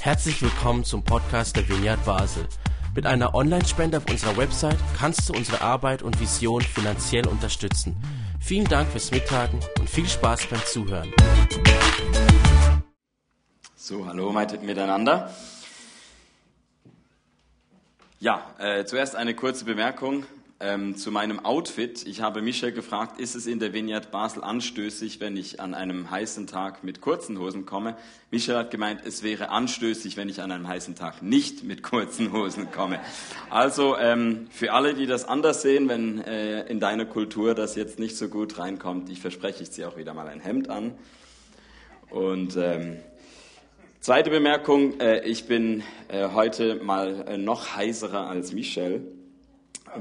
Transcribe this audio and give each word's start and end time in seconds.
Herzlich 0.00 0.40
willkommen 0.42 0.84
zum 0.84 1.02
Podcast 1.02 1.56
der 1.56 1.68
Vineyard 1.68 2.04
Basel. 2.04 2.46
Mit 2.94 3.06
einer 3.06 3.34
Online-Spende 3.34 3.98
auf 3.98 4.08
unserer 4.08 4.36
Website 4.36 4.78
kannst 4.96 5.28
du 5.28 5.34
unsere 5.34 5.60
Arbeit 5.60 6.02
und 6.02 6.20
Vision 6.20 6.62
finanziell 6.62 7.26
unterstützen. 7.26 7.96
Vielen 8.40 8.66
Dank 8.66 8.88
fürs 8.90 9.10
Mittagen 9.10 9.60
und 9.78 9.90
viel 9.90 10.08
Spaß 10.08 10.46
beim 10.46 10.64
Zuhören. 10.64 11.12
So, 13.74 14.06
hallo 14.06 14.32
miteinander. 14.62 15.30
Ja, 18.18 18.42
äh, 18.58 18.84
zuerst 18.84 19.14
eine 19.14 19.34
kurze 19.34 19.64
Bemerkung 19.64 20.24
ähm, 20.58 20.96
zu 20.96 21.10
meinem 21.10 21.44
Outfit. 21.44 22.06
Ich 22.06 22.22
habe 22.22 22.40
Michel 22.40 22.72
gefragt, 22.72 23.20
ist 23.20 23.34
es 23.34 23.46
in 23.46 23.58
der 23.58 23.74
Vineyard 23.74 24.10
Basel 24.10 24.42
anstößig, 24.42 25.20
wenn 25.20 25.36
ich 25.36 25.60
an 25.60 25.74
einem 25.74 26.10
heißen 26.10 26.46
Tag 26.46 26.82
mit 26.82 27.00
kurzen 27.00 27.38
Hosen 27.38 27.66
komme? 27.66 27.96
Michel 28.30 28.56
hat 28.56 28.70
gemeint, 28.70 29.02
es 29.04 29.22
wäre 29.22 29.50
anstößig, 29.50 30.16
wenn 30.16 30.30
ich 30.30 30.40
an 30.40 30.50
einem 30.50 30.66
heißen 30.66 30.94
Tag 30.94 31.22
nicht 31.22 31.62
mit 31.62 31.82
kurzen 31.82 32.32
Hosen 32.32 32.70
komme. 32.70 33.00
Also 33.50 33.98
ähm, 33.98 34.46
für 34.50 34.72
alle, 34.72 34.94
die 34.94 35.06
das 35.06 35.26
anders 35.26 35.60
sehen, 35.60 35.88
wenn 35.88 36.22
äh, 36.22 36.62
in 36.66 36.80
deiner 36.80 37.04
Kultur 37.04 37.54
das 37.54 37.76
jetzt 37.76 37.98
nicht 37.98 38.16
so 38.16 38.28
gut 38.28 38.58
reinkommt, 38.58 39.10
ich 39.10 39.20
verspreche, 39.20 39.62
ich 39.62 39.70
ziehe 39.70 39.86
auch 39.86 39.98
wieder 39.98 40.14
mal 40.14 40.28
ein 40.28 40.40
Hemd 40.40 40.70
an. 40.70 40.94
Und 42.08 42.56
ähm, 42.56 42.96
zweite 44.00 44.30
Bemerkung, 44.30 45.00
äh, 45.00 45.20
ich 45.26 45.46
bin 45.46 45.82
äh, 46.08 46.30
heute 46.30 46.76
mal 46.76 47.26
äh, 47.28 47.36
noch 47.36 47.76
heißerer 47.76 48.28
als 48.28 48.52
Michel 48.54 49.15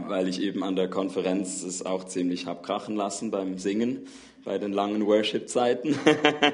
weil 0.08 0.28
ich 0.28 0.42
eben 0.42 0.64
an 0.64 0.76
der 0.76 0.90
Konferenz 0.90 1.64
es 1.64 1.86
auch 1.86 2.06
ziemlich 2.06 2.46
hab 2.46 2.64
krachen 2.64 2.96
lassen 2.96 3.32
beim 3.32 3.58
Singen, 3.58 4.08
bei 4.44 4.58
den 4.58 4.74
langen 4.74 5.06
Worship-Zeiten. 5.06 5.98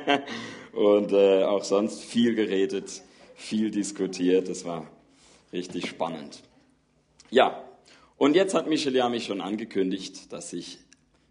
und 0.73 1.11
äh, 1.11 1.43
auch 1.43 1.63
sonst 1.63 2.03
viel 2.03 2.35
geredet, 2.35 3.01
viel 3.35 3.71
diskutiert. 3.71 4.49
Das 4.49 4.65
war 4.65 4.87
richtig 5.51 5.87
spannend. 5.87 6.41
Ja, 7.29 7.63
und 8.17 8.35
jetzt 8.35 8.53
hat 8.53 8.67
Michel 8.67 8.95
ja 8.95 9.09
mich 9.09 9.25
schon 9.25 9.41
angekündigt, 9.41 10.31
dass 10.31 10.53
ich 10.53 10.79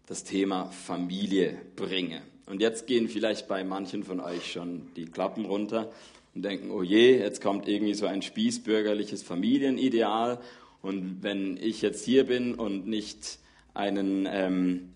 das 0.07 0.23
Thema 0.23 0.65
Familie 0.65 1.57
bringe. 1.75 2.21
Und 2.47 2.59
jetzt 2.59 2.85
gehen 2.85 3.07
vielleicht 3.07 3.47
bei 3.47 3.63
manchen 3.63 4.03
von 4.03 4.19
euch 4.19 4.51
schon 4.51 4.91
die 4.95 5.05
Klappen 5.05 5.45
runter 5.45 5.91
und 6.35 6.43
denken, 6.43 6.71
oh 6.71 6.83
je, 6.83 7.17
jetzt 7.17 7.41
kommt 7.41 7.67
irgendwie 7.67 7.93
so 7.93 8.07
ein 8.07 8.21
spießbürgerliches 8.21 9.23
Familienideal 9.23 10.39
und 10.81 11.17
wenn 11.21 11.57
ich 11.57 11.81
jetzt 11.81 12.05
hier 12.05 12.25
bin 12.25 12.55
und 12.55 12.87
nicht 12.87 13.39
einen 13.73 14.27
ähm, 14.29 14.91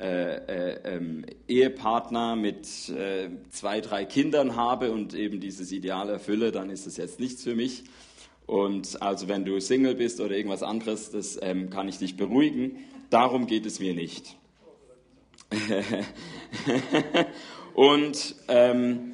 äh, 0.00 0.36
äh, 0.36 0.80
ähm, 0.84 1.26
Ehepartner 1.46 2.34
mit 2.34 2.88
äh, 2.88 3.28
zwei, 3.50 3.80
drei 3.80 4.06
Kindern 4.06 4.56
habe 4.56 4.92
und 4.92 5.14
eben 5.14 5.40
dieses 5.40 5.72
Ideal 5.72 6.08
erfülle, 6.08 6.52
dann 6.52 6.70
ist 6.70 6.86
das 6.86 6.96
jetzt 6.96 7.20
nichts 7.20 7.42
für 7.42 7.54
mich. 7.54 7.84
Und 8.46 9.02
also 9.02 9.28
wenn 9.28 9.44
du 9.44 9.60
Single 9.60 9.94
bist 9.94 10.20
oder 10.20 10.34
irgendwas 10.34 10.62
anderes, 10.62 11.10
das 11.10 11.38
ähm, 11.42 11.70
kann 11.70 11.86
ich 11.86 11.98
dich 11.98 12.16
beruhigen. 12.16 12.78
Darum 13.10 13.46
geht 13.46 13.66
es 13.66 13.78
mir 13.78 13.94
nicht. 13.94 14.36
und 17.74 18.34
ähm, 18.48 19.12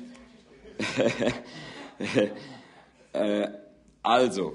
äh, 3.12 3.48
also, 4.02 4.54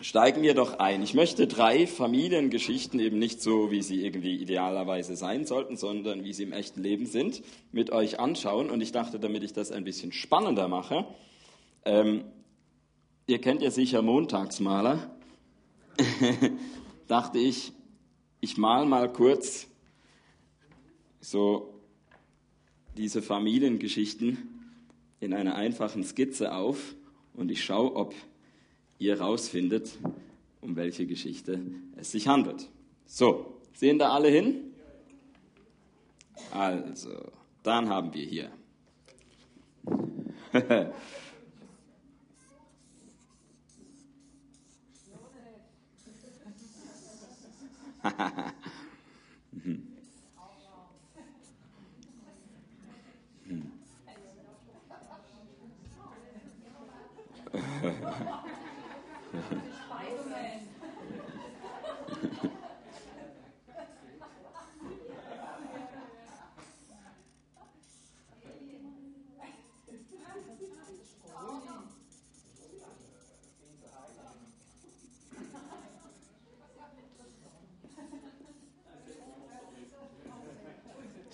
steigen 0.00 0.42
wir 0.42 0.54
doch 0.54 0.78
ein. 0.78 1.02
Ich 1.02 1.14
möchte 1.14 1.46
drei 1.46 1.86
Familiengeschichten, 1.86 3.00
eben 3.00 3.18
nicht 3.18 3.40
so, 3.40 3.70
wie 3.70 3.82
sie 3.82 4.04
irgendwie 4.04 4.36
idealerweise 4.36 5.16
sein 5.16 5.46
sollten, 5.46 5.76
sondern 5.76 6.24
wie 6.24 6.32
sie 6.32 6.42
im 6.42 6.52
echten 6.52 6.82
Leben 6.82 7.06
sind, 7.06 7.42
mit 7.72 7.90
euch 7.90 8.18
anschauen. 8.18 8.70
Und 8.70 8.80
ich 8.80 8.92
dachte, 8.92 9.18
damit 9.18 9.42
ich 9.42 9.52
das 9.52 9.70
ein 9.72 9.84
bisschen 9.84 10.12
spannender 10.12 10.68
mache, 10.68 11.06
ähm, 11.84 12.24
ihr 13.26 13.40
kennt 13.40 13.62
ja 13.62 13.70
sicher 13.70 14.02
Montagsmaler, 14.02 15.10
dachte 17.06 17.38
ich, 17.38 17.72
ich 18.40 18.56
mal 18.56 18.84
mal 18.84 19.12
kurz 19.12 19.68
so 21.20 21.80
diese 22.96 23.22
Familiengeschichten 23.22 24.70
in 25.20 25.32
einer 25.32 25.54
einfachen 25.54 26.04
Skizze 26.04 26.54
auf 26.54 26.94
und 27.32 27.50
ich 27.50 27.64
schaue, 27.64 27.96
ob 27.96 28.14
ihr 28.98 29.20
rausfindet, 29.20 29.98
um 30.60 30.76
welche 30.76 31.06
Geschichte 31.06 31.60
es 31.96 32.12
sich 32.12 32.28
handelt. 32.28 32.68
So, 33.06 33.60
sehen 33.74 33.98
da 33.98 34.10
alle 34.10 34.28
hin? 34.28 34.72
Also, 36.50 37.32
dann 37.62 37.88
haben 37.88 38.12
wir 38.14 38.24
hier. 38.24 38.50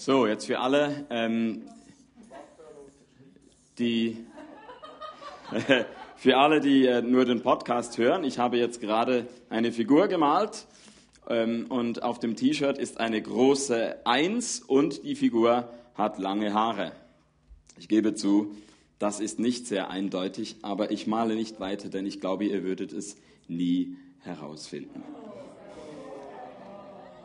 So, 0.01 0.27
jetzt 0.27 0.47
für 0.47 0.59
alle, 0.59 1.05
ähm, 1.11 1.69
die, 3.79 4.25
für 6.21 6.37
alle, 6.37 6.61
die 6.61 6.85
äh, 6.85 7.01
nur 7.01 7.25
den 7.25 7.41
Podcast 7.41 7.97
hören, 7.97 8.25
ich 8.25 8.39
habe 8.39 8.59
jetzt 8.59 8.83
gerade 8.83 9.27
eine 9.49 9.73
Figur 9.73 10.07
gemalt 10.07 10.67
ähm, 11.31 11.65
und 11.71 12.03
auf 12.03 12.19
dem 12.19 12.37
T-Shirt 12.37 12.77
ist 12.77 13.01
eine 13.01 13.23
große 13.23 14.05
Eins 14.05 14.61
und 14.61 15.03
die 15.03 15.15
Figur 15.15 15.71
hat 15.95 16.19
lange 16.19 16.53
Haare. 16.53 16.93
Ich 17.79 17.89
gebe 17.89 18.15
zu, 18.15 18.55
das 18.99 19.19
ist 19.19 19.39
nicht 19.39 19.67
sehr 19.67 19.89
eindeutig, 19.89 20.57
aber 20.61 20.91
ich 20.91 21.07
male 21.07 21.37
nicht 21.37 21.59
weiter, 21.59 21.89
denn 21.89 22.05
ich 22.05 22.21
glaube, 22.21 22.45
ihr 22.45 22.65
würdet 22.65 22.93
es 22.93 23.17
nie 23.49 23.97
herausfinden. 24.19 25.03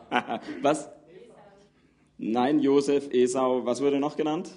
Was? 0.62 0.88
Nein, 2.16 2.60
Josef, 2.60 3.12
Esau, 3.12 3.66
was 3.66 3.82
wurde 3.82 4.00
noch 4.00 4.16
genannt? 4.16 4.52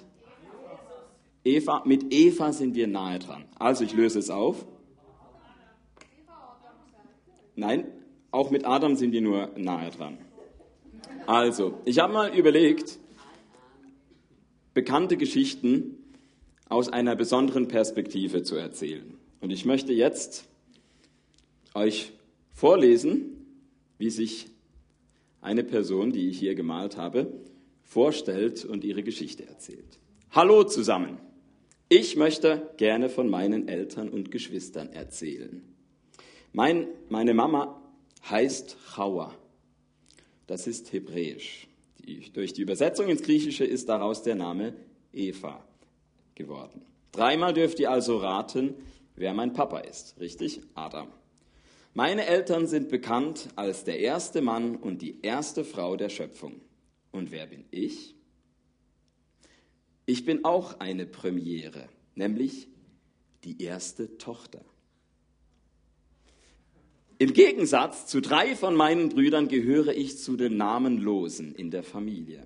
Eva, 1.44 1.82
mit 1.86 2.12
Eva 2.12 2.52
sind 2.52 2.74
wir 2.74 2.86
nahe 2.86 3.18
dran. 3.18 3.44
Also 3.58 3.84
ich 3.84 3.94
löse 3.94 4.18
es 4.18 4.30
auf. 4.30 4.66
Nein, 7.56 7.86
auch 8.30 8.50
mit 8.50 8.64
Adam 8.64 8.96
sind 8.96 9.12
wir 9.12 9.20
nur 9.20 9.50
nahe 9.56 9.90
dran. 9.90 10.18
Also, 11.26 11.78
ich 11.84 11.98
habe 11.98 12.12
mal 12.12 12.34
überlegt, 12.36 12.98
bekannte 14.74 15.16
Geschichten 15.16 15.96
aus 16.68 16.88
einer 16.88 17.16
besonderen 17.16 17.68
Perspektive 17.68 18.42
zu 18.42 18.56
erzählen. 18.56 19.14
Und 19.40 19.50
ich 19.50 19.64
möchte 19.64 19.92
jetzt 19.92 20.48
euch 21.74 22.12
vorlesen, 22.52 23.46
wie 23.98 24.10
sich 24.10 24.46
eine 25.40 25.64
Person, 25.64 26.12
die 26.12 26.28
ich 26.28 26.38
hier 26.38 26.54
gemalt 26.54 26.96
habe, 26.96 27.32
vorstellt 27.82 28.64
und 28.64 28.84
ihre 28.84 29.02
Geschichte 29.02 29.46
erzählt. 29.46 29.98
Hallo 30.30 30.64
zusammen. 30.64 31.18
Ich 31.92 32.14
möchte 32.14 32.70
gerne 32.76 33.08
von 33.08 33.28
meinen 33.28 33.66
Eltern 33.66 34.10
und 34.10 34.30
Geschwistern 34.30 34.92
erzählen. 34.92 35.60
Mein, 36.52 36.86
meine 37.08 37.34
Mama 37.34 37.82
heißt 38.30 38.76
Chauwa. 38.94 39.34
Das 40.46 40.68
ist 40.68 40.92
hebräisch. 40.92 41.66
Die, 41.98 42.30
durch 42.32 42.52
die 42.52 42.62
Übersetzung 42.62 43.08
ins 43.08 43.24
Griechische 43.24 43.64
ist 43.64 43.88
daraus 43.88 44.22
der 44.22 44.36
Name 44.36 44.74
Eva 45.12 45.64
geworden. 46.36 46.82
Dreimal 47.10 47.54
dürft 47.54 47.80
ihr 47.80 47.90
also 47.90 48.18
raten, 48.18 48.74
wer 49.16 49.34
mein 49.34 49.52
Papa 49.52 49.80
ist. 49.80 50.14
Richtig? 50.20 50.60
Adam. 50.76 51.08
Meine 51.92 52.24
Eltern 52.24 52.68
sind 52.68 52.88
bekannt 52.88 53.48
als 53.56 53.82
der 53.82 53.98
erste 53.98 54.42
Mann 54.42 54.76
und 54.76 55.02
die 55.02 55.22
erste 55.22 55.64
Frau 55.64 55.96
der 55.96 56.08
Schöpfung. 56.08 56.60
Und 57.10 57.32
wer 57.32 57.48
bin 57.48 57.64
ich? 57.72 58.14
Ich 60.10 60.24
bin 60.24 60.44
auch 60.44 60.80
eine 60.80 61.06
Premiere, 61.06 61.88
nämlich 62.16 62.66
die 63.44 63.62
erste 63.62 64.18
Tochter. 64.18 64.64
Im 67.18 67.32
Gegensatz 67.32 68.06
zu 68.06 68.20
drei 68.20 68.56
von 68.56 68.74
meinen 68.74 69.10
Brüdern 69.10 69.46
gehöre 69.46 69.94
ich 69.94 70.18
zu 70.18 70.36
den 70.36 70.56
Namenlosen 70.56 71.54
in 71.54 71.70
der 71.70 71.84
Familie. 71.84 72.44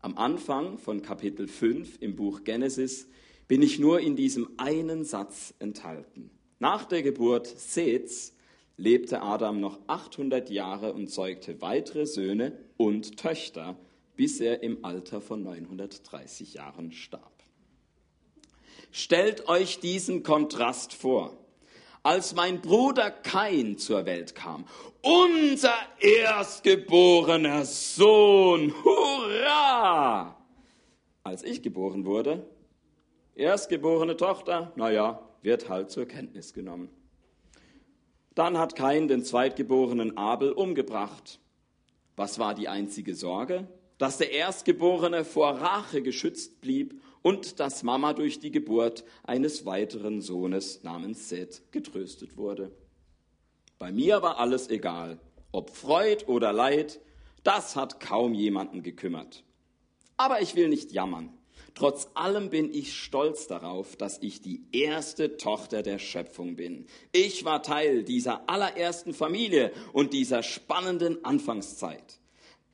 Am 0.00 0.18
Anfang 0.18 0.76
von 0.78 1.02
Kapitel 1.02 1.46
5 1.46 1.98
im 2.02 2.16
Buch 2.16 2.42
Genesis 2.42 3.06
bin 3.46 3.62
ich 3.62 3.78
nur 3.78 4.00
in 4.00 4.16
diesem 4.16 4.48
einen 4.56 5.04
Satz 5.04 5.54
enthalten. 5.60 6.30
Nach 6.58 6.84
der 6.84 7.04
Geburt 7.04 7.46
Seths 7.46 8.34
lebte 8.76 9.22
Adam 9.22 9.60
noch 9.60 9.78
800 9.86 10.50
Jahre 10.50 10.92
und 10.92 11.12
zeugte 11.12 11.60
weitere 11.60 12.06
Söhne 12.06 12.58
und 12.76 13.18
Töchter, 13.18 13.78
bis 14.16 14.40
er 14.40 14.62
im 14.62 14.84
Alter 14.84 15.20
von 15.20 15.42
930 15.42 16.54
Jahren 16.54 16.92
starb. 16.92 17.32
Stellt 18.90 19.48
euch 19.48 19.80
diesen 19.80 20.22
Kontrast 20.22 20.94
vor. 20.94 21.36
Als 22.02 22.34
mein 22.34 22.60
Bruder 22.60 23.10
Kain 23.10 23.78
zur 23.78 24.04
Welt 24.04 24.34
kam, 24.34 24.66
unser 25.00 25.74
erstgeborener 26.00 27.64
Sohn, 27.64 28.74
hurra! 28.84 30.36
Als 31.22 31.42
ich 31.42 31.62
geboren 31.62 32.04
wurde, 32.04 32.46
erstgeborene 33.34 34.16
Tochter, 34.16 34.72
naja, 34.76 35.26
wird 35.40 35.68
halt 35.68 35.90
zur 35.90 36.06
Kenntnis 36.06 36.52
genommen. 36.52 36.90
Dann 38.34 38.58
hat 38.58 38.76
Kain 38.76 39.08
den 39.08 39.24
zweitgeborenen 39.24 40.16
Abel 40.16 40.52
umgebracht. 40.52 41.40
Was 42.16 42.38
war 42.38 42.54
die 42.54 42.68
einzige 42.68 43.14
Sorge? 43.14 43.66
Dass 44.04 44.18
der 44.18 44.32
Erstgeborene 44.32 45.24
vor 45.24 45.48
Rache 45.62 46.02
geschützt 46.02 46.60
blieb 46.60 47.00
und 47.22 47.58
dass 47.58 47.82
Mama 47.82 48.12
durch 48.12 48.38
die 48.38 48.50
Geburt 48.50 49.02
eines 49.22 49.64
weiteren 49.64 50.20
Sohnes 50.20 50.82
namens 50.82 51.30
Seth 51.30 51.62
getröstet 51.70 52.36
wurde. 52.36 52.70
Bei 53.78 53.92
mir 53.92 54.20
war 54.20 54.38
alles 54.38 54.68
egal, 54.68 55.18
ob 55.52 55.70
Freud 55.70 56.26
oder 56.26 56.52
Leid, 56.52 57.00
das 57.44 57.76
hat 57.76 57.98
kaum 57.98 58.34
jemanden 58.34 58.82
gekümmert. 58.82 59.42
Aber 60.18 60.42
ich 60.42 60.54
will 60.54 60.68
nicht 60.68 60.92
jammern. 60.92 61.32
Trotz 61.74 62.10
allem 62.12 62.50
bin 62.50 62.74
ich 62.74 62.92
stolz 62.92 63.46
darauf, 63.46 63.96
dass 63.96 64.18
ich 64.20 64.42
die 64.42 64.66
erste 64.70 65.38
Tochter 65.38 65.82
der 65.82 65.98
Schöpfung 65.98 66.56
bin. 66.56 66.88
Ich 67.12 67.46
war 67.46 67.62
Teil 67.62 68.04
dieser 68.04 68.50
allerersten 68.50 69.14
Familie 69.14 69.72
und 69.94 70.12
dieser 70.12 70.42
spannenden 70.42 71.24
Anfangszeit. 71.24 72.20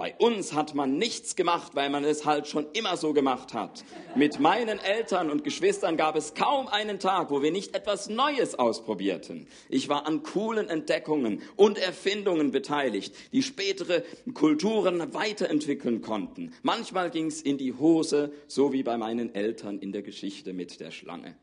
Bei 0.01 0.15
uns 0.17 0.55
hat 0.55 0.75
man 0.75 0.97
nichts 0.97 1.37
gemacht, 1.37 1.73
weil 1.75 1.91
man 1.91 2.05
es 2.05 2.25
halt 2.25 2.47
schon 2.47 2.67
immer 2.73 2.97
so 2.97 3.13
gemacht 3.13 3.53
hat. 3.53 3.85
Mit 4.17 4.41
meinen 4.41 4.79
Eltern 4.79 5.29
und 5.29 5.45
Geschwistern 5.45 5.99
gab 5.99 6.17
es 6.17 6.33
kaum 6.33 6.69
einen 6.69 6.99
Tag, 6.99 7.31
wo 7.31 7.43
wir 7.43 7.53
nicht 7.53 7.75
etwas 7.75 8.09
Neues 8.09 8.59
ausprobierten. 8.59 9.47
Ich 9.69 9.91
war 9.91 10.07
an 10.07 10.23
coolen 10.23 10.71
Entdeckungen 10.71 11.43
und 11.55 11.77
Erfindungen 11.77 12.51
beteiligt, 12.51 13.15
die 13.33 13.43
spätere 13.43 14.03
Kulturen 14.33 15.13
weiterentwickeln 15.13 16.01
konnten. 16.01 16.55
Manchmal 16.63 17.11
ging 17.11 17.27
es 17.27 17.43
in 17.43 17.59
die 17.59 17.75
Hose, 17.75 18.33
so 18.47 18.73
wie 18.73 18.83
bei 18.83 18.97
meinen 18.97 19.35
Eltern 19.35 19.81
in 19.81 19.93
der 19.93 20.01
Geschichte 20.01 20.55
mit 20.55 20.81
der 20.81 20.93
Schlange. 20.93 21.37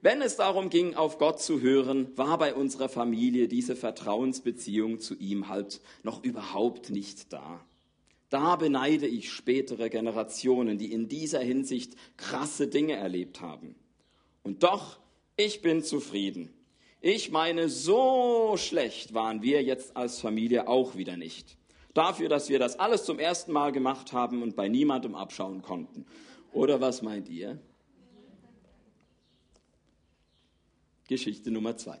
Wenn 0.00 0.22
es 0.22 0.34
darum 0.34 0.70
ging, 0.70 0.96
auf 0.96 1.18
Gott 1.18 1.40
zu 1.40 1.60
hören, 1.60 2.08
war 2.16 2.36
bei 2.36 2.52
unserer 2.52 2.88
Familie 2.88 3.46
diese 3.46 3.76
Vertrauensbeziehung 3.76 4.98
zu 4.98 5.14
ihm 5.14 5.46
halt 5.46 5.80
noch 6.02 6.24
überhaupt 6.24 6.90
nicht 6.90 7.32
da. 7.32 7.64
Da 8.32 8.56
beneide 8.56 9.06
ich 9.06 9.30
spätere 9.30 9.90
Generationen, 9.90 10.78
die 10.78 10.90
in 10.90 11.06
dieser 11.06 11.40
Hinsicht 11.40 11.96
krasse 12.16 12.66
Dinge 12.66 12.94
erlebt 12.94 13.42
haben. 13.42 13.74
Und 14.42 14.62
doch, 14.62 14.98
ich 15.36 15.60
bin 15.60 15.82
zufrieden. 15.82 16.48
Ich 17.02 17.30
meine, 17.30 17.68
so 17.68 18.54
schlecht 18.56 19.12
waren 19.12 19.42
wir 19.42 19.62
jetzt 19.62 19.98
als 19.98 20.18
Familie 20.18 20.66
auch 20.66 20.96
wieder 20.96 21.18
nicht. 21.18 21.58
Dafür, 21.92 22.30
dass 22.30 22.48
wir 22.48 22.58
das 22.58 22.78
alles 22.78 23.04
zum 23.04 23.18
ersten 23.18 23.52
Mal 23.52 23.70
gemacht 23.70 24.14
haben 24.14 24.40
und 24.40 24.56
bei 24.56 24.66
niemandem 24.66 25.14
abschauen 25.14 25.60
konnten. 25.60 26.06
Oder 26.54 26.80
was 26.80 27.02
meint 27.02 27.28
ihr? 27.28 27.60
Geschichte 31.06 31.50
Nummer 31.50 31.76
zwei. 31.76 32.00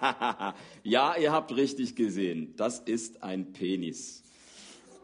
ja, 0.82 1.16
ihr 1.16 1.32
habt 1.32 1.54
richtig 1.54 1.96
gesehen. 1.96 2.54
Das 2.56 2.80
ist 2.80 3.22
ein 3.22 3.52
Penis. 3.52 4.22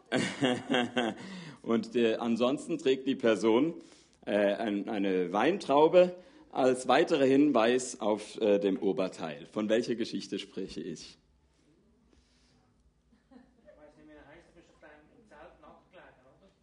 Und 1.61 1.95
äh, 1.95 2.15
ansonsten 2.15 2.77
trägt 2.77 3.07
die 3.07 3.15
Person 3.15 3.73
äh, 4.25 4.31
ein, 4.31 4.89
eine 4.89 5.31
Weintraube 5.33 6.15
als 6.51 6.87
weiterer 6.87 7.25
Hinweis 7.25 7.99
auf 7.99 8.39
äh, 8.41 8.59
dem 8.59 8.77
Oberteil. 8.79 9.45
Von 9.51 9.69
welcher 9.69 9.95
Geschichte 9.95 10.39
spreche 10.39 10.81
ich? 10.81 11.17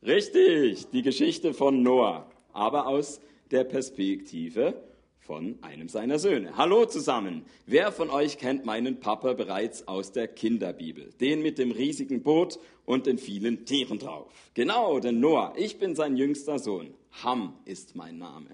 Richtig, 0.03 0.91
die 0.91 1.01
Geschichte 1.01 1.55
von 1.55 1.83
Noah, 1.83 2.31
aber 2.53 2.87
aus 2.87 3.21
der 3.51 3.65
Perspektive 3.65 4.75
von 5.25 5.59
einem 5.62 5.88
seiner 5.88 6.19
Söhne. 6.19 6.56
Hallo 6.56 6.85
zusammen. 6.85 7.47
Wer 7.67 7.93
von 7.93 8.11
euch 8.11 8.37
kennt 8.37 8.67
meinen 8.67 9.00
Papa 9.00 9.32
bereits 9.32 9.88
aus 9.88 10.12
der 10.12 10.29
Kinderbibel? 10.29 11.11
Den 11.19 11.43
mit 11.43 11.59
dem 11.59 11.71
riesigen 11.71 12.23
Boot 12.23 12.59
und 12.85 13.06
den 13.06 13.17
vielen 13.17 13.65
Tieren 13.65 13.99
drauf. 13.99 14.31
Genau, 14.53 15.00
den 15.00 15.20
Noah. 15.20 15.55
Ich 15.56 15.79
bin 15.79 15.94
sein 15.94 16.17
jüngster 16.17 16.58
Sohn. 16.58 16.93
Ham 17.22 17.55
ist 17.65 17.96
mein 17.96 18.19
Name. 18.19 18.49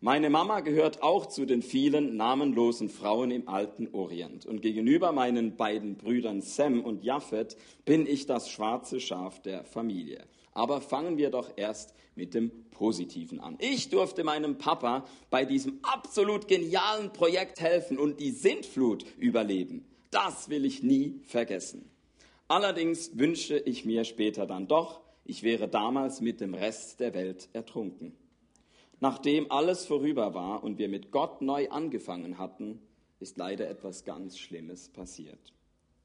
Meine 0.00 0.28
Mama 0.28 0.60
gehört 0.60 1.02
auch 1.02 1.26
zu 1.26 1.44
den 1.44 1.62
vielen 1.62 2.16
namenlosen 2.16 2.88
Frauen 2.88 3.30
im 3.30 3.48
alten 3.48 3.88
Orient. 3.92 4.44
Und 4.44 4.60
gegenüber 4.60 5.12
meinen 5.12 5.56
beiden 5.56 5.96
Brüdern 5.96 6.40
Sem 6.40 6.84
und 6.84 7.04
Japhet 7.04 7.56
bin 7.84 8.06
ich 8.06 8.26
das 8.26 8.50
schwarze 8.50 9.00
Schaf 9.00 9.40
der 9.42 9.64
Familie. 9.64 10.24
Aber 10.58 10.80
fangen 10.80 11.18
wir 11.18 11.30
doch 11.30 11.52
erst 11.54 11.94
mit 12.16 12.34
dem 12.34 12.50
Positiven 12.72 13.38
an. 13.38 13.56
Ich 13.60 13.90
durfte 13.90 14.24
meinem 14.24 14.58
Papa 14.58 15.04
bei 15.30 15.44
diesem 15.44 15.78
absolut 15.82 16.48
genialen 16.48 17.12
Projekt 17.12 17.60
helfen 17.60 17.96
und 17.96 18.18
die 18.18 18.32
Sintflut 18.32 19.04
überleben. 19.18 19.84
Das 20.10 20.48
will 20.48 20.64
ich 20.64 20.82
nie 20.82 21.20
vergessen. 21.22 21.88
Allerdings 22.48 23.16
wünsche 23.16 23.56
ich 23.56 23.84
mir 23.84 24.02
später 24.02 24.46
dann 24.46 24.66
doch, 24.66 25.00
ich 25.24 25.44
wäre 25.44 25.68
damals 25.68 26.20
mit 26.20 26.40
dem 26.40 26.54
Rest 26.54 26.98
der 26.98 27.14
Welt 27.14 27.48
ertrunken. 27.52 28.16
Nachdem 28.98 29.52
alles 29.52 29.86
vorüber 29.86 30.34
war 30.34 30.64
und 30.64 30.78
wir 30.78 30.88
mit 30.88 31.12
Gott 31.12 31.40
neu 31.40 31.68
angefangen 31.68 32.36
hatten, 32.36 32.82
ist 33.20 33.36
leider 33.36 33.70
etwas 33.70 34.04
ganz 34.04 34.36
Schlimmes 34.36 34.88
passiert. 34.88 35.52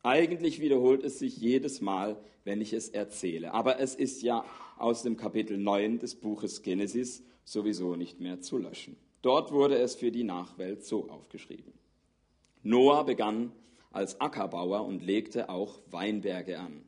Eigentlich 0.04 0.60
wiederholt 0.60 1.04
es 1.04 1.20
sich 1.20 1.38
jedes 1.38 1.80
Mal, 1.80 2.18
wenn 2.44 2.60
ich 2.60 2.74
es 2.74 2.90
erzähle. 2.90 3.54
Aber 3.54 3.80
es 3.80 3.96
ist 3.96 4.22
ja 4.22 4.46
aus 4.78 5.02
dem 5.02 5.16
Kapitel 5.16 5.58
9 5.58 6.00
des 6.00 6.16
Buches 6.16 6.62
Genesis 6.62 7.24
sowieso 7.46 7.96
nicht 7.96 8.20
mehr 8.20 8.42
zu 8.42 8.58
löschen. 8.58 8.98
Dort 9.22 9.54
wurde 9.54 9.78
es 9.78 9.96
für 9.96 10.12
die 10.12 10.26
Nachwelt 10.26 10.84
so 10.86 11.10
aufgeschrieben. 11.10 11.72
Noah 12.64 13.06
begann 13.06 13.54
als 13.92 14.20
Ackerbauer 14.20 14.86
und 14.86 15.02
legte 15.02 15.48
auch 15.50 15.80
Weinberge 15.90 16.60
an. 16.60 16.84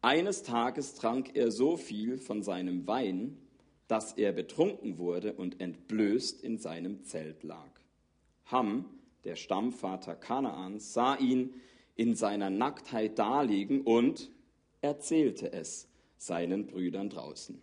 Eines 0.00 0.44
Tages 0.44 0.94
trank 0.94 1.34
er 1.34 1.50
so 1.50 1.76
viel 1.76 2.16
von 2.16 2.44
seinem 2.44 2.86
Wein, 2.86 3.38
dass 3.88 4.12
er 4.12 4.32
betrunken 4.32 4.98
wurde 4.98 5.32
und 5.32 5.60
entblößt 5.60 6.44
in 6.44 6.58
seinem 6.58 7.02
Zelt 7.02 7.42
lag. 7.42 7.70
Ham, 8.46 8.84
der 9.24 9.34
Stammvater 9.34 10.14
Kanaans, 10.14 10.92
sah 10.92 11.16
ihn 11.16 11.54
in 12.00 12.14
seiner 12.14 12.48
Nacktheit 12.48 13.18
daliegen 13.18 13.82
und 13.82 14.30
erzählte 14.80 15.52
es 15.52 15.86
seinen 16.16 16.66
Brüdern 16.66 17.10
draußen. 17.10 17.60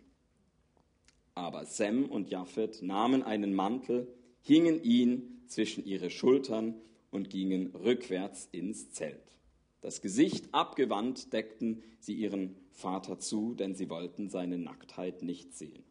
Aber 1.34 1.66
Sem 1.66 2.04
und 2.08 2.30
Japhet 2.30 2.80
nahmen 2.80 3.24
einen 3.24 3.52
Mantel, 3.52 4.06
hingen 4.40 4.80
ihn 4.84 5.42
zwischen 5.48 5.84
ihre 5.84 6.08
Schultern 6.08 6.76
und 7.10 7.30
gingen 7.30 7.74
rückwärts 7.74 8.48
ins 8.52 8.92
Zelt. 8.92 9.36
Das 9.80 10.00
Gesicht 10.02 10.54
abgewandt 10.54 11.32
deckten 11.32 11.82
sie 11.98 12.14
ihren 12.14 12.54
Vater 12.70 13.18
zu, 13.18 13.54
denn 13.54 13.74
sie 13.74 13.90
wollten 13.90 14.30
seine 14.30 14.56
Nacktheit 14.56 15.24
nicht 15.24 15.52
sehen. 15.56 15.82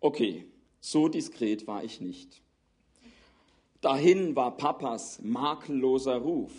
Okay, 0.00 0.46
so 0.80 1.08
diskret 1.08 1.66
war 1.66 1.84
ich 1.84 2.00
nicht. 2.00 2.40
Dahin 3.80 4.36
war 4.36 4.58
Papas 4.58 5.22
makelloser 5.22 6.16
Ruf, 6.16 6.52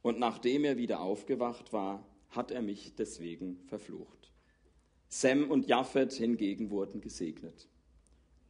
und 0.00 0.18
nachdem 0.18 0.64
er 0.64 0.78
wieder 0.78 1.00
aufgewacht 1.00 1.74
war, 1.74 2.06
hat 2.30 2.50
er 2.50 2.62
mich 2.62 2.94
deswegen 2.94 3.58
verflucht. 3.66 4.32
Sem 5.08 5.50
und 5.50 5.66
Japhet 5.66 6.12
hingegen 6.12 6.70
wurden 6.70 7.02
gesegnet. 7.02 7.68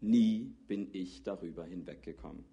Nie 0.01 0.55
bin 0.69 0.91
ich 0.93 1.25
darüber 1.25 1.65
hinweggekommen. 1.65 2.45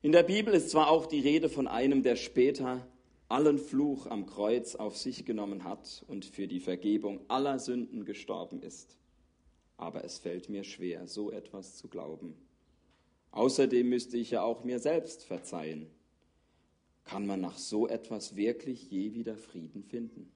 In 0.00 0.12
der 0.12 0.22
Bibel 0.22 0.54
ist 0.54 0.70
zwar 0.70 0.90
auch 0.90 1.04
die 1.04 1.20
Rede 1.20 1.50
von 1.50 1.68
einem, 1.68 2.02
der 2.02 2.16
später 2.16 2.86
allen 3.28 3.58
Fluch 3.58 4.06
am 4.06 4.24
Kreuz 4.24 4.74
auf 4.76 4.96
sich 4.96 5.26
genommen 5.26 5.64
hat 5.64 6.04
und 6.08 6.24
für 6.24 6.48
die 6.48 6.60
Vergebung 6.60 7.20
aller 7.28 7.58
Sünden 7.58 8.06
gestorben 8.06 8.62
ist. 8.62 8.96
Aber 9.76 10.04
es 10.04 10.18
fällt 10.18 10.48
mir 10.48 10.64
schwer, 10.64 11.06
so 11.06 11.30
etwas 11.30 11.76
zu 11.76 11.88
glauben. 11.88 12.34
Außerdem 13.32 13.88
müsste 13.88 14.18
ich 14.18 14.30
ja 14.30 14.42
auch 14.42 14.62
mir 14.62 14.78
selbst 14.78 15.24
verzeihen. 15.24 15.90
Kann 17.04 17.26
man 17.26 17.40
nach 17.40 17.58
so 17.58 17.88
etwas 17.88 18.36
wirklich 18.36 18.90
je 18.90 19.14
wieder 19.14 19.36
Frieden 19.36 19.82
finden? 19.82 20.30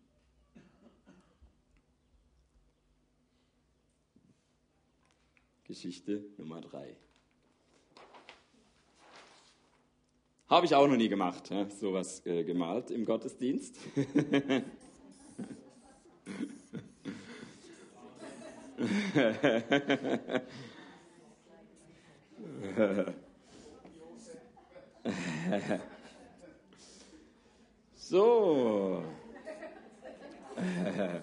Geschichte 5.65 6.25
Nummer 6.39 6.61
drei. 6.61 6.97
Habe 10.49 10.65
ich 10.65 10.75
auch 10.75 10.87
noch 10.87 10.97
nie 10.97 11.09
gemacht, 11.09 11.51
ja, 11.51 11.69
sowas 11.69 12.25
äh, 12.25 12.45
gemalt 12.45 12.93
im 12.93 13.05
Gottesdienst. 13.05 13.77
so. 27.97 29.03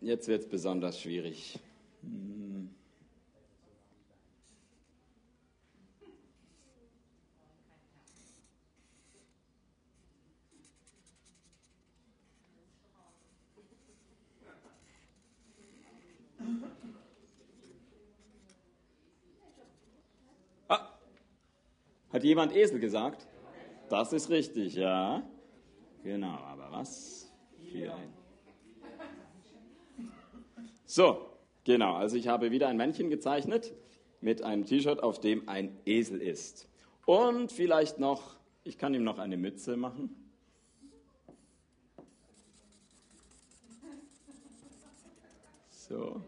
Jetzt 0.00 0.28
wird 0.28 0.42
es 0.42 0.48
besonders 0.48 0.98
schwierig. 1.00 1.58
Hat 22.12 22.24
jemand 22.24 22.54
Esel 22.54 22.80
gesagt? 22.80 23.26
Das 23.88 24.12
ist 24.12 24.30
richtig, 24.30 24.74
ja. 24.74 25.22
Genau, 26.02 26.34
aber 26.38 26.72
was 26.72 27.30
ein. 27.72 28.12
So, 30.86 31.26
genau, 31.64 31.94
also 31.94 32.16
ich 32.16 32.26
habe 32.26 32.50
wieder 32.50 32.68
ein 32.68 32.76
Männchen 32.76 33.10
gezeichnet 33.10 33.72
mit 34.20 34.42
einem 34.42 34.64
T-Shirt, 34.66 35.02
auf 35.02 35.20
dem 35.20 35.48
ein 35.48 35.78
Esel 35.86 36.20
ist. 36.20 36.68
Und 37.06 37.52
vielleicht 37.52 38.00
noch, 38.00 38.36
ich 38.64 38.76
kann 38.76 38.92
ihm 38.94 39.04
noch 39.04 39.18
eine 39.18 39.36
Mütze 39.36 39.76
machen. 39.76 40.16
So. 45.70 46.22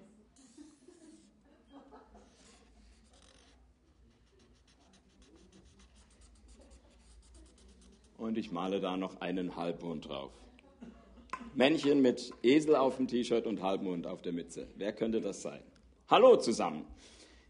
Und 8.23 8.39
ich 8.39 8.53
male 8.53 8.81
da 8.81 8.97
noch 8.97 9.21
einen 9.21 9.57
Halbmond 9.57 10.09
drauf. 10.09 10.31
Männchen 11.55 12.01
mit 12.01 12.33
Esel 12.43 12.77
auf 12.77 12.97
dem 12.97 13.09
T-Shirt 13.09 13.47
und 13.47 13.63
Halbmond 13.63 14.07
auf 14.07 14.23
der 14.23 14.33
Mütze. 14.33 14.69
Wer 14.77 14.93
könnte 14.93 15.21
das 15.21 15.43
sein? 15.43 15.61
Hallo 16.09 16.37
zusammen. 16.37 16.87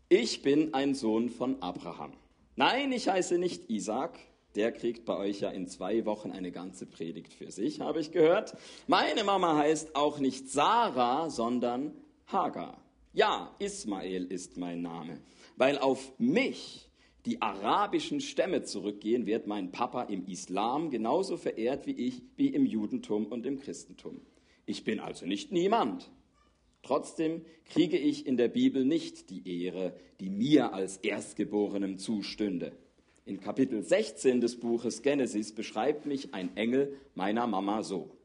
Ich 0.09 0.43
bin 0.43 0.73
ein 0.73 0.95
Sohn 0.95 1.29
von 1.29 1.63
Abraham. 1.63 2.13
Nein, 2.57 2.91
ich 2.93 3.09
heiße 3.09 3.39
nicht 3.39 3.71
Isaac. 3.71 4.19
Der 4.55 4.73
kriegt 4.73 5.05
bei 5.05 5.17
euch 5.17 5.41
ja 5.41 5.51
in 5.51 5.67
zwei 5.67 6.05
Wochen 6.05 6.31
eine 6.31 6.51
ganze 6.51 6.87
Predigt 6.87 7.33
für 7.33 7.51
sich, 7.51 7.81
habe 7.81 8.01
ich 8.01 8.11
gehört. 8.11 8.55
Meine 8.87 9.25
Mama 9.25 9.57
heißt 9.57 9.95
auch 9.95 10.19
nicht 10.19 10.51
Sarah, 10.51 11.31
sondern 11.31 11.93
Hagar. 12.27 12.79
Ja, 13.13 13.55
Ismael 13.59 14.25
ist 14.25 14.57
mein 14.57 14.83
Name, 14.83 15.21
weil 15.57 15.79
auf 15.79 16.13
mich 16.19 16.89
die 17.27 17.41
arabischen 17.41 18.21
Stämme 18.21 18.63
zurückgehen, 18.63 19.27
wird 19.27 19.47
mein 19.47 19.71
Papa 19.71 20.03
im 20.03 20.27
Islam 20.27 20.91
genauso 20.91 21.37
verehrt 21.37 21.87
wie 21.87 21.93
ich, 21.93 22.23
wie 22.37 22.49
im 22.49 22.67
Judentum 22.67 23.27
und 23.27 23.47
im 23.47 23.61
Christentum. 23.61 24.21
Ich 24.67 24.85
bin 24.85 25.01
also 25.01 25.27
nicht 25.27 25.53
niemand. 25.53 26.11
Trotzdem 26.83 27.45
kriege 27.67 27.97
ich 27.97 28.27
in 28.27 28.37
der 28.37 28.49
Bibel 28.49 28.85
nicht 28.85 29.31
die 29.31 29.65
Ehre, 29.65 29.95
die 30.19 30.31
mir 30.31 30.75
als 30.75 30.97
Erstgeborenem 30.97 31.99
zustünde. 31.99 32.73
In 33.25 33.41
Kapitel 33.41 33.85
16 33.85 34.41
des 34.41 34.59
Buches 34.59 35.03
Genesis 35.03 35.55
beschreibt 35.55 36.07
mich 36.07 36.35
ein 36.35 36.57
Engel 36.57 36.97
meiner 37.15 37.47
Mama 37.47 37.85
so. 37.85 38.17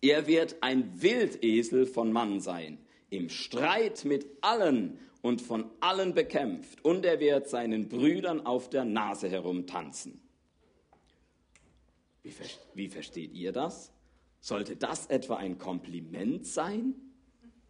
Er 0.00 0.26
wird 0.26 0.56
ein 0.62 1.02
Wildesel 1.02 1.84
von 1.84 2.10
Mann 2.10 2.40
sein, 2.40 2.78
im 3.10 3.28
Streit 3.28 4.04
mit 4.04 4.26
allen 4.40 4.98
und 5.22 5.40
von 5.40 5.70
allen 5.80 6.14
bekämpft, 6.14 6.84
und 6.84 7.04
er 7.06 7.20
wird 7.20 7.48
seinen 7.48 7.88
Brüdern 7.88 8.44
auf 8.44 8.68
der 8.68 8.84
Nase 8.84 9.28
herumtanzen. 9.28 10.20
Wie, 12.22 12.32
wie 12.74 12.88
versteht 12.88 13.32
ihr 13.32 13.52
das? 13.52 13.92
Sollte 14.40 14.76
das 14.76 15.06
etwa 15.06 15.36
ein 15.36 15.58
Kompliment 15.58 16.46
sein? 16.46 16.94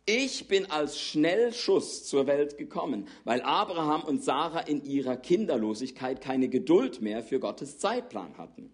Ich 0.06 0.48
bin 0.48 0.70
als 0.70 1.00
Schnellschuss 1.00 2.04
zur 2.04 2.26
Welt 2.26 2.58
gekommen, 2.58 3.06
weil 3.24 3.40
Abraham 3.40 4.02
und 4.02 4.22
Sarah 4.22 4.60
in 4.60 4.84
ihrer 4.84 5.16
Kinderlosigkeit 5.16 6.20
keine 6.20 6.48
Geduld 6.48 7.00
mehr 7.00 7.22
für 7.22 7.40
Gottes 7.40 7.78
Zeitplan 7.78 8.36
hatten. 8.36 8.70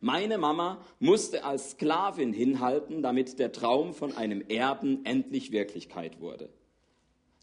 Meine 0.00 0.38
Mama 0.38 0.84
musste 0.98 1.44
als 1.44 1.72
Sklavin 1.72 2.32
hinhalten, 2.32 3.02
damit 3.02 3.38
der 3.38 3.52
Traum 3.52 3.92
von 3.92 4.16
einem 4.16 4.40
Erben 4.48 5.04
endlich 5.04 5.52
Wirklichkeit 5.52 6.20
wurde. 6.20 6.48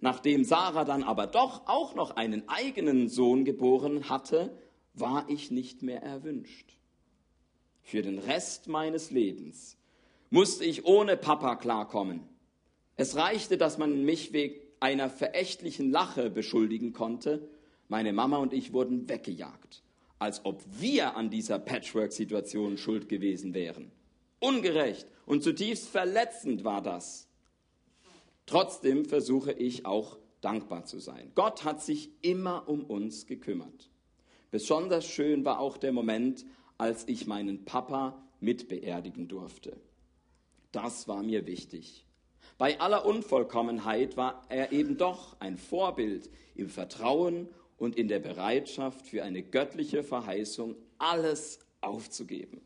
Nachdem 0.02 0.44
Sarah 0.44 0.84
dann 0.84 1.04
aber 1.04 1.28
doch 1.28 1.68
auch 1.68 1.96
noch 1.96 2.16
einen 2.16 2.48
eigenen 2.50 3.10
Sohn 3.10 3.46
geboren 3.46 4.10
hatte, 4.10 4.58
war 4.94 5.26
ich 5.30 5.52
nicht 5.52 5.84
mehr 5.84 6.02
erwünscht. 6.02 6.78
Für 7.82 8.02
den 8.02 8.20
Rest 8.20 8.68
meines 8.68 9.12
Lebens 9.12 9.78
musste 10.30 10.66
ich 10.66 10.86
ohne 10.86 11.16
Papa 11.16 11.56
klarkommen. 11.56 12.22
Es 12.96 13.16
reichte, 13.16 13.58
dass 13.58 13.78
man 13.78 14.04
mich 14.04 14.34
wegen 14.34 14.56
einer 14.80 15.10
verächtlichen 15.10 15.92
Lache 15.92 16.30
beschuldigen 16.30 16.94
konnte. 16.94 17.48
Meine 17.88 18.14
Mama 18.14 18.38
und 18.38 18.54
ich 18.54 18.74
wurden 18.74 19.08
weggejagt, 19.08 19.84
als 20.20 20.46
ob 20.46 20.64
wir 20.80 21.16
an 21.16 21.30
dieser 21.30 21.60
Patchwork-Situation 21.60 22.78
schuld 22.78 23.10
gewesen 23.10 23.54
wären. 23.54 23.92
Ungerecht 24.40 25.08
und 25.26 25.44
zutiefst 25.44 25.88
verletzend 25.88 26.64
war 26.64 26.82
das. 26.82 27.28
Trotzdem 28.46 29.06
versuche 29.06 29.52
ich 29.52 29.86
auch 29.86 30.18
dankbar 30.42 30.86
zu 30.86 31.00
sein. 31.00 31.32
Gott 31.36 31.66
hat 31.66 31.82
sich 31.82 32.10
immer 32.22 32.68
um 32.70 32.84
uns 32.84 33.26
gekümmert. 33.26 33.90
Besonders 34.52 35.06
schön 35.06 35.44
war 35.44 35.60
auch 35.60 35.78
der 35.78 35.92
Moment, 35.92 36.46
als 36.78 37.08
ich 37.08 37.28
meinen 37.28 37.66
Papa 37.66 38.24
mitbeerdigen 38.40 39.28
durfte. 39.28 39.78
Das 40.72 41.08
war 41.08 41.24
mir 41.24 41.46
wichtig. 41.48 42.06
Bei 42.58 42.80
aller 42.80 43.06
Unvollkommenheit 43.06 44.18
war 44.18 44.44
er 44.50 44.72
eben 44.72 44.98
doch 44.98 45.36
ein 45.40 45.58
Vorbild 45.58 46.30
im 46.56 46.70
Vertrauen 46.70 47.50
und 47.78 47.96
in 47.96 48.08
der 48.08 48.20
Bereitschaft 48.20 49.08
für 49.08 49.24
eine 49.24 49.44
göttliche 49.44 50.04
Verheißung, 50.04 50.76
alles 50.98 51.60
aufzugeben. 51.82 52.62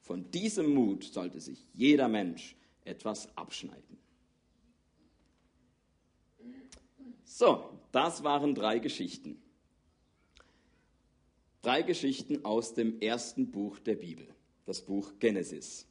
Von 0.00 0.30
diesem 0.30 0.74
Mut 0.74 1.04
sollte 1.04 1.40
sich 1.40 1.66
jeder 1.72 2.08
Mensch 2.08 2.56
etwas 2.84 3.28
abschneiden. 3.36 3.98
So, 7.24 7.70
das 7.92 8.22
waren 8.22 8.54
drei 8.54 8.80
Geschichten. 8.80 9.40
Drei 11.62 11.82
Geschichten 11.82 12.44
aus 12.44 12.74
dem 12.74 13.00
ersten 13.00 13.50
Buch 13.50 13.78
der 13.78 13.94
Bibel, 13.96 14.26
das 14.66 14.82
Buch 14.82 15.12
Genesis. 15.20 15.86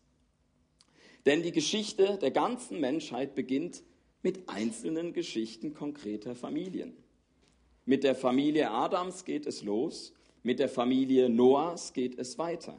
Denn 1.25 1.43
die 1.43 1.51
Geschichte 1.51 2.17
der 2.21 2.31
ganzen 2.31 2.79
Menschheit 2.79 3.35
beginnt 3.35 3.83
mit 4.21 4.49
einzelnen 4.49 5.13
Geschichten 5.13 5.73
konkreter 5.73 6.35
Familien. 6.35 6.97
Mit 7.89 8.03
der 8.03 8.13
Familie 8.13 8.69
Adams 8.69 9.25
geht 9.25 9.47
es 9.47 9.63
los, 9.63 10.13
Mit 10.43 10.59
der 10.59 10.69
Familie 10.69 11.27
Noahs 11.27 11.91
geht 11.91 12.19
es 12.19 12.37
weiter. 12.37 12.77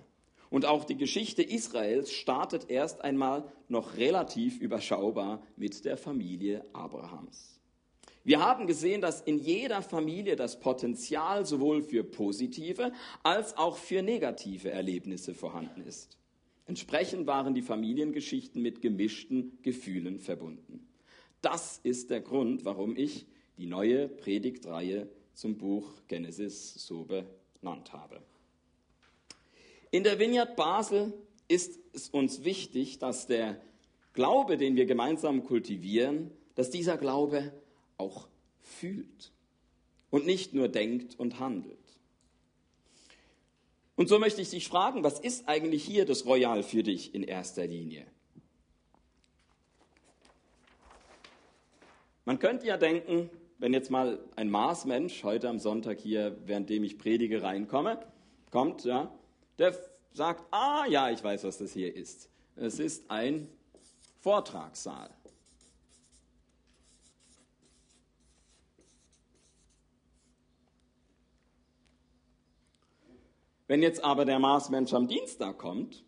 Und 0.51 0.67
auch 0.67 0.85
die 0.85 0.97
Geschichte 0.97 1.43
Israels 1.43 2.13
startet 2.13 2.71
erst 2.71 3.03
einmal 3.03 3.43
noch 3.67 3.97
relativ 3.97 4.61
überschaubar 4.61 5.43
mit 5.57 5.85
der 5.85 5.97
Familie 5.97 6.65
Abrahams. 6.73 7.59
Wir 8.23 8.39
haben 8.39 8.69
gesehen, 8.69 9.01
dass 9.01 9.21
in 9.21 9.41
jeder 9.41 9.83
Familie 9.83 10.37
das 10.37 10.61
Potenzial 10.61 11.45
sowohl 11.45 11.83
für 11.83 12.05
positive 12.05 12.93
als 13.25 13.57
auch 13.57 13.79
für 13.79 14.03
negative 14.03 14.71
Erlebnisse 14.71 15.35
vorhanden 15.35 15.81
ist. 15.81 16.19
Entsprechend 16.67 17.27
waren 17.27 17.53
die 17.53 17.63
Familiengeschichten 17.63 18.63
mit 18.63 18.81
gemischten 18.81 19.59
Gefühlen 19.63 20.21
verbunden. 20.21 20.87
Das 21.41 21.81
ist 21.83 22.11
der 22.11 22.21
Grund, 22.21 22.65
warum 22.65 22.95
ich 22.95 23.27
die 23.61 23.67
neue 23.67 24.09
Predigtreihe 24.09 25.07
zum 25.35 25.59
Buch 25.59 25.93
Genesis 26.09 26.75
so 26.75 27.05
benannt 27.05 27.93
habe. 27.93 28.23
In 29.91 30.03
der 30.03 30.19
Vineyard 30.19 30.57
Basel 30.57 31.13
ist 31.47 31.79
es 31.93 32.09
uns 32.09 32.43
wichtig, 32.43 32.99
dass 32.99 33.27
der 33.27 33.61
Glaube, 34.15 34.57
den 34.57 34.77
wir 34.77 34.87
gemeinsam 34.87 35.45
kultivieren, 35.45 36.31
dass 36.55 36.71
dieser 36.71 36.97
Glaube 36.97 37.53
auch 37.99 38.29
fühlt 38.61 39.33
und 40.09 40.25
nicht 40.25 40.55
nur 40.55 40.69
denkt 40.69 41.19
und 41.19 41.39
handelt. 41.39 41.77
Und 43.95 44.09
so 44.09 44.19
möchte 44.19 44.41
ich 44.41 44.49
dich 44.49 44.67
fragen, 44.69 45.05
was 45.05 45.21
ist 45.21 45.49
eigentlich 45.49 45.85
hier 45.85 46.07
das 46.07 46.25
Royal 46.25 46.63
für 46.63 46.83
dich 46.83 47.15
in 47.15 47.23
erster 47.23 47.67
Linie? 47.67 48.07
Man 52.25 52.39
könnte 52.39 52.67
ja 52.67 52.77
denken, 52.77 53.29
wenn 53.61 53.75
jetzt 53.75 53.91
mal 53.91 54.19
ein 54.37 54.51
Marsmensch 54.51 55.23
heute 55.23 55.49
am 55.49 55.59
Sonntag 55.59 56.01
hier, 56.01 56.37
währenddem 56.47 56.83
ich 56.83 56.99
predige, 56.99 57.43
reinkomme, 57.43 58.01
kommt, 58.51 58.85
ja, 58.85 59.13
der 59.59 59.77
sagt, 60.15 60.45
ah 60.51 60.87
ja, 60.89 61.11
ich 61.11 61.23
weiß, 61.23 61.45
was 61.45 61.59
das 61.59 61.73
hier 61.75 61.95
ist. 61.95 62.31
Es 62.57 62.79
ist 62.79 63.11
ein 63.11 63.49
Vortragssaal. 64.21 65.11
Wenn 73.67 73.83
jetzt 73.83 74.03
aber 74.03 74.25
der 74.25 74.41
Marsmensch 74.41 74.93
am 74.95 75.07
Dienstag 75.07 75.59
kommt, 75.59 76.03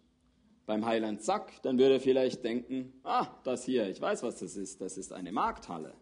beim 0.66 0.87
Heiland 0.87 1.23
Zack, 1.23 1.62
dann 1.62 1.78
würde 1.78 1.94
er 1.94 2.00
vielleicht 2.00 2.42
denken, 2.44 2.94
ah, 3.04 3.26
das 3.44 3.64
hier, 3.64 3.88
ich 3.88 4.00
weiß, 4.00 4.23
was 4.23 4.38
das 4.38 4.56
ist, 4.56 4.80
das 4.80 4.97
ist 4.97 5.12
eine 5.12 5.32
Markthalle. 5.32 5.94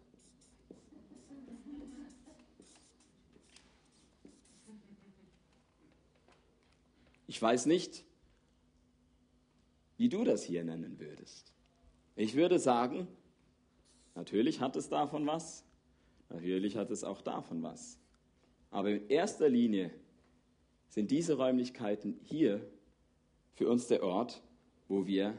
Ich 7.41 7.43
weiß 7.43 7.65
nicht, 7.65 8.05
wie 9.97 10.11
du 10.11 10.25
das 10.25 10.43
hier 10.43 10.63
nennen 10.63 11.01
würdest. 11.01 11.55
Ich 12.15 12.35
würde 12.35 12.59
sagen, 12.59 13.09
natürlich 14.15 14.61
hat 14.61 14.77
es 14.77 14.91
davon 14.91 15.27
was, 15.27 15.65
natürlich 16.29 16.77
hat 16.77 16.91
es 16.91 17.03
auch 17.03 17.23
davon 17.23 17.63
was. 17.63 17.99
Aber 18.71 18.91
in 18.91 19.09
erster 19.09 19.49
Linie 19.49 19.91
sind 20.89 21.11
diese 21.11 21.39
Räumlichkeiten 21.39 22.21
hier 22.25 22.61
für 23.55 23.71
uns 23.71 23.87
der 23.87 24.03
Ort, 24.03 24.43
wo 24.87 25.07
wir 25.07 25.33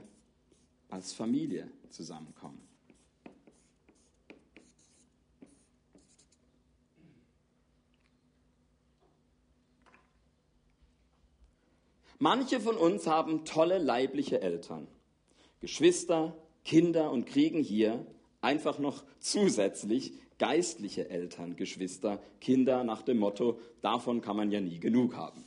als 0.89 1.13
Familie 1.13 1.69
zusammenkommen. 1.89 2.67
Manche 12.23 12.59
von 12.59 12.77
uns 12.77 13.07
haben 13.07 13.45
tolle 13.45 13.79
leibliche 13.79 14.43
Eltern, 14.43 14.87
Geschwister, 15.59 16.37
Kinder 16.63 17.09
und 17.09 17.25
kriegen 17.25 17.63
hier 17.63 18.05
einfach 18.41 18.77
noch 18.77 19.03
zusätzlich 19.19 20.13
geistliche 20.37 21.09
Eltern, 21.09 21.55
Geschwister, 21.55 22.21
Kinder 22.39 22.83
nach 22.83 23.01
dem 23.01 23.17
Motto, 23.17 23.57
davon 23.81 24.21
kann 24.21 24.35
man 24.35 24.51
ja 24.51 24.61
nie 24.61 24.77
genug 24.77 25.15
haben. 25.15 25.43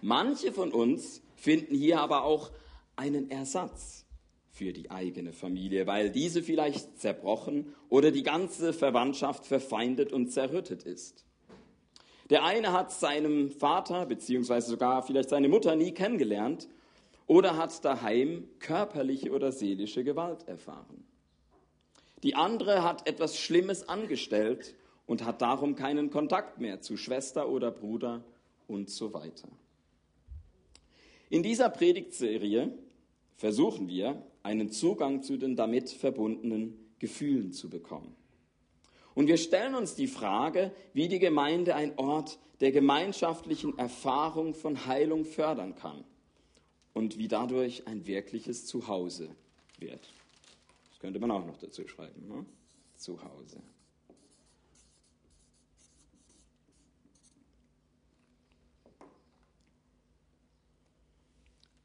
Manche 0.00 0.52
von 0.52 0.70
uns 0.70 1.22
finden 1.34 1.74
hier 1.74 1.98
aber 2.02 2.22
auch 2.22 2.52
einen 2.94 3.28
Ersatz 3.28 4.06
für 4.52 4.72
die 4.72 4.92
eigene 4.92 5.32
Familie, 5.32 5.88
weil 5.88 6.12
diese 6.12 6.40
vielleicht 6.40 7.00
zerbrochen 7.00 7.74
oder 7.88 8.12
die 8.12 8.22
ganze 8.22 8.72
Verwandtschaft 8.72 9.44
verfeindet 9.44 10.12
und 10.12 10.30
zerrüttet 10.30 10.84
ist. 10.84 11.27
Der 12.30 12.44
eine 12.44 12.72
hat 12.72 12.92
seinem 12.92 13.50
Vater 13.50 14.04
beziehungsweise 14.06 14.70
sogar 14.70 15.02
vielleicht 15.02 15.30
seine 15.30 15.48
Mutter 15.48 15.76
nie 15.76 15.92
kennengelernt 15.92 16.68
oder 17.26 17.56
hat 17.56 17.84
daheim 17.84 18.48
körperliche 18.58 19.32
oder 19.32 19.52
seelische 19.52 20.04
Gewalt 20.04 20.46
erfahren. 20.46 21.04
Die 22.22 22.34
andere 22.34 22.82
hat 22.82 23.06
etwas 23.06 23.38
Schlimmes 23.38 23.88
angestellt 23.88 24.74
und 25.06 25.24
hat 25.24 25.40
darum 25.40 25.74
keinen 25.74 26.10
Kontakt 26.10 26.60
mehr 26.60 26.80
zu 26.80 26.96
Schwester 26.96 27.48
oder 27.48 27.70
Bruder 27.70 28.22
und 28.66 28.90
so 28.90 29.14
weiter. 29.14 29.48
In 31.30 31.42
dieser 31.42 31.70
Predigtserie 31.70 32.72
versuchen 33.36 33.88
wir, 33.88 34.22
einen 34.42 34.70
Zugang 34.70 35.22
zu 35.22 35.36
den 35.36 35.56
damit 35.56 35.90
verbundenen 35.90 36.74
Gefühlen 36.98 37.52
zu 37.52 37.68
bekommen. 37.68 38.16
Und 39.18 39.26
wir 39.26 39.36
stellen 39.36 39.74
uns 39.74 39.96
die 39.96 40.06
Frage, 40.06 40.70
wie 40.92 41.08
die 41.08 41.18
Gemeinde 41.18 41.74
ein 41.74 41.98
Ort 41.98 42.38
der 42.60 42.70
gemeinschaftlichen 42.70 43.76
Erfahrung 43.76 44.54
von 44.54 44.86
Heilung 44.86 45.24
fördern 45.24 45.74
kann 45.74 46.04
und 46.94 47.18
wie 47.18 47.26
dadurch 47.26 47.88
ein 47.88 48.06
wirkliches 48.06 48.64
Zuhause 48.66 49.34
wird. 49.80 50.08
Das 50.90 51.00
könnte 51.00 51.18
man 51.18 51.32
auch 51.32 51.44
noch 51.44 51.56
dazu 51.56 51.88
schreiben. 51.88 52.28
Ne? 52.28 52.46
Zuhause. 52.96 53.60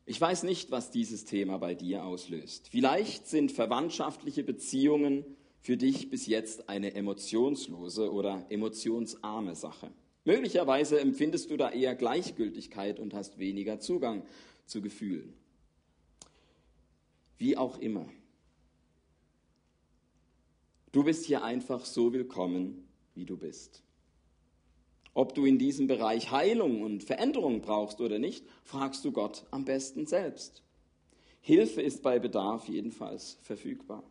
Ich 0.05 0.21
weiß 0.21 0.43
nicht, 0.43 0.69
was 0.69 0.91
dieses 0.91 1.25
Thema 1.25 1.57
bei 1.57 1.73
dir 1.73 2.05
auslöst. 2.05 2.67
Vielleicht 2.69 3.25
sind 3.25 3.51
verwandtschaftliche 3.51 4.43
Beziehungen 4.43 5.25
für 5.63 5.77
dich 5.77 6.09
bis 6.09 6.27
jetzt 6.27 6.67
eine 6.67 6.93
emotionslose 6.93 8.11
oder 8.11 8.45
emotionsarme 8.49 9.55
Sache. 9.55 9.89
Möglicherweise 10.25 10.99
empfindest 10.99 11.49
du 11.49 11.57
da 11.57 11.71
eher 11.71 11.95
Gleichgültigkeit 11.95 12.99
und 12.99 13.13
hast 13.13 13.39
weniger 13.39 13.79
Zugang 13.79 14.23
zu 14.65 14.81
Gefühlen. 14.81 15.33
Wie 17.37 17.55
auch 17.55 17.77
immer. 17.79 18.05
Du 20.91 21.05
bist 21.05 21.25
hier 21.25 21.43
einfach 21.43 21.85
so 21.85 22.11
willkommen, 22.11 22.85
wie 23.15 23.25
du 23.25 23.37
bist. 23.37 23.81
Ob 25.13 25.33
du 25.33 25.45
in 25.45 25.59
diesem 25.59 25.87
Bereich 25.87 26.31
Heilung 26.31 26.81
und 26.81 27.03
Veränderung 27.03 27.61
brauchst 27.61 28.01
oder 28.01 28.19
nicht, 28.19 28.45
fragst 28.63 29.05
du 29.05 29.13
Gott 29.13 29.45
am 29.51 29.63
besten 29.63 30.07
selbst. 30.07 30.61
Hilfe 31.39 31.81
ist 31.81 32.03
bei 32.03 32.19
Bedarf 32.19 32.67
jedenfalls 32.67 33.37
verfügbar. 33.43 34.03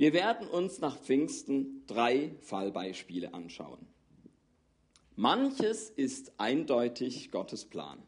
Wir 0.00 0.14
werden 0.14 0.48
uns 0.48 0.80
nach 0.80 0.98
Pfingsten 0.98 1.84
drei 1.86 2.34
Fallbeispiele 2.40 3.34
anschauen. 3.34 3.86
Manches 5.14 5.90
ist 5.90 6.32
eindeutig 6.38 7.30
Gottes 7.30 7.66
Plan. 7.66 8.02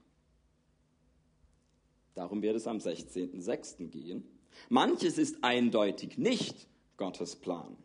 Darum 2.15 2.41
wird 2.41 2.57
es 2.57 2.67
am 2.67 2.79
16.06. 2.79 3.89
gehen. 3.89 4.25
Manches 4.71 5.19
ist 5.19 5.45
eindeutig 5.45 6.17
nicht 6.17 6.67
Gottes 6.97 7.37
Plan. 7.37 7.77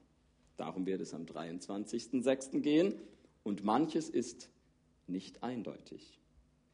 Darum 0.56 0.86
wird 0.86 1.02
es 1.02 1.14
am 1.14 1.26
23.06. 1.26 2.62
gehen. 2.62 2.96
Und 3.44 3.66
manches 3.66 4.08
ist 4.08 4.50
nicht 5.08 5.44
eindeutig. 5.44 6.18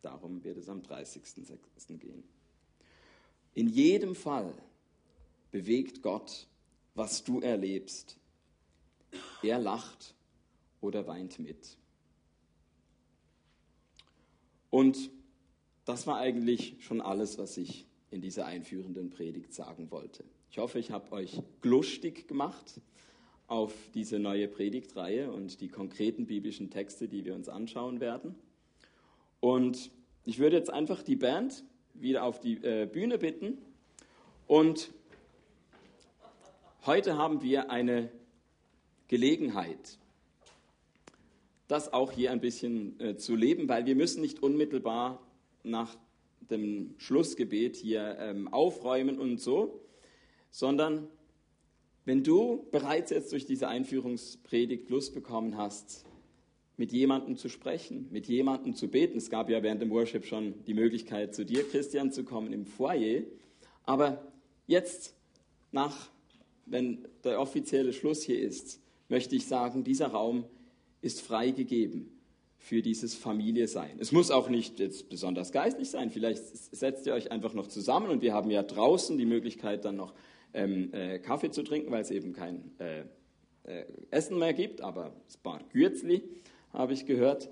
Darum 0.04 0.44
wird 0.44 0.58
es 0.58 0.70
am 0.70 0.84
30.06. 0.84 1.98
gehen. 1.98 2.24
In 3.56 3.70
jedem 3.70 4.14
Fall 4.14 4.54
bewegt 5.50 6.04
Gott 6.04 6.48
was 6.96 7.24
du 7.24 7.40
erlebst. 7.40 8.18
Er 9.42 9.60
lacht 9.60 10.16
oder 10.82 11.08
weint 11.08 11.40
mit. 11.40 11.78
Und 14.70 15.12
das 15.86 16.08
war 16.08 16.18
eigentlich 16.18 16.78
schon 16.80 17.02
alles, 17.02 17.38
was 17.38 17.58
ich 17.58 17.86
in 18.10 18.22
dieser 18.22 18.46
einführenden 18.46 19.10
Predigt 19.10 19.54
sagen 19.54 19.92
wollte. 19.92 20.24
Ich 20.50 20.58
hoffe, 20.58 20.80
ich 20.80 20.92
habe 20.92 21.12
euch 21.12 21.42
glustig 21.62 22.28
gemacht 22.28 22.80
auf 23.48 23.74
diese 23.94 24.20
neue 24.20 24.48
Predigtreihe 24.48 25.32
und 25.32 25.62
die 25.62 25.68
konkreten 25.68 26.26
biblischen 26.26 26.70
Texte, 26.70 27.08
die 27.08 27.26
wir 27.26 27.36
uns 27.36 27.50
anschauen 27.50 28.00
werden. 28.00 28.36
Und 29.40 29.92
ich 30.26 30.40
würde 30.40 30.56
jetzt 30.56 30.72
einfach 30.72 31.04
die 31.04 31.16
Band 31.16 31.64
wieder 31.94 32.24
auf 32.24 32.40
die 32.40 32.64
äh, 32.64 32.88
Bühne 32.92 33.18
bitten 33.18 33.58
und 34.48 34.92
Heute 36.86 37.18
haben 37.18 37.42
wir 37.42 37.72
eine 37.72 38.12
Gelegenheit, 39.08 39.98
das 41.70 41.94
auch 41.94 42.12
hier 42.12 42.30
ein 42.32 42.42
bisschen 42.42 43.00
äh, 43.00 43.16
zu 43.16 43.38
leben, 43.38 43.70
weil 43.70 43.86
wir 43.86 43.96
müssen 43.96 44.20
nicht 44.20 44.44
unmittelbar 44.44 45.26
nach 45.64 45.96
dem 46.42 46.94
Schlussgebet 46.98 47.78
hier 47.78 48.18
ähm, 48.20 48.50
aufräumen 48.50 49.18
und 49.18 49.40
so, 49.40 49.80
sondern 50.52 51.08
wenn 52.04 52.22
du 52.22 52.68
bereits 52.70 53.12
jetzt 53.12 53.32
durch 53.32 53.46
diese 53.46 53.70
Einführungspredigt 53.70 54.90
Lust 54.90 55.14
bekommen 55.14 55.56
hast, 55.56 56.04
mit 56.76 56.92
jemandem 56.92 57.38
zu 57.38 57.48
sprechen, 57.48 58.10
mit 58.12 58.28
jemandem 58.28 58.76
zu 58.76 58.90
beten. 58.90 59.20
Es 59.20 59.30
gab 59.30 59.50
ja 59.50 59.64
während 59.64 59.82
dem 59.82 59.92
Worship 59.92 60.26
schon 60.26 60.66
die 60.66 60.74
Möglichkeit, 60.74 61.34
zu 61.34 61.46
dir, 61.46 61.64
Christian, 61.64 62.12
zu 62.12 62.26
kommen 62.26 62.52
im 62.52 62.66
Foyer. 62.66 63.22
Aber 63.86 64.34
jetzt, 64.68 65.16
nach, 65.72 66.10
wenn 66.66 67.08
der 67.24 67.40
offizielle 67.40 67.94
Schluss 67.94 68.24
hier 68.24 68.40
ist, 68.40 68.80
möchte 69.10 69.36
ich 69.36 69.48
sagen, 69.48 69.84
dieser 69.84 70.08
Raum 70.08 70.46
ist 71.02 71.22
freigegeben 71.22 72.10
für 72.58 72.82
dieses 72.82 73.14
Familie 73.14 73.68
sein. 73.68 73.98
Es 74.00 74.12
muss 74.12 74.32
auch 74.32 74.48
nicht 74.48 74.80
jetzt 74.80 75.10
besonders 75.10 75.52
geistlich 75.52 75.90
sein. 75.90 76.10
Vielleicht 76.10 76.44
setzt 76.46 77.06
ihr 77.06 77.14
euch 77.14 77.32
einfach 77.32 77.54
noch 77.54 77.68
zusammen 77.68 78.10
und 78.10 78.22
wir 78.22 78.34
haben 78.34 78.50
ja 78.50 78.64
draußen 78.64 79.18
die 79.18 79.26
Möglichkeit, 79.26 79.84
dann 79.84 79.98
noch 79.98 80.14
ähm, 80.54 80.94
äh, 80.94 81.20
Kaffee 81.20 81.52
zu 81.52 81.64
trinken, 81.64 81.92
weil 81.92 82.02
es 82.02 82.12
eben 82.12 82.32
kein 82.32 82.72
äh, 82.80 83.02
äh, 83.66 83.86
Essen 84.12 84.40
mehr 84.40 84.54
gibt, 84.54 84.82
aber 84.82 85.14
es 85.28 85.38
war 85.44 85.60
Gürzli 85.74 86.24
habe 86.72 86.94
ich 86.94 87.06
gehört. 87.06 87.50